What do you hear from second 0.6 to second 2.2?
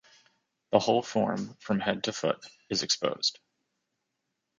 The whole form, from head to